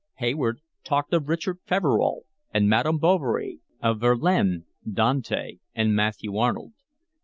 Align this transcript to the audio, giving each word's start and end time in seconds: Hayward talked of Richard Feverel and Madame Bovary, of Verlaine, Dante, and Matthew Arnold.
Hayward 0.15 0.61
talked 0.83 1.13
of 1.13 1.29
Richard 1.29 1.59
Feverel 1.67 2.21
and 2.51 2.67
Madame 2.67 2.97
Bovary, 2.97 3.59
of 3.83 3.99
Verlaine, 3.99 4.65
Dante, 4.91 5.59
and 5.75 5.95
Matthew 5.95 6.35
Arnold. 6.37 6.73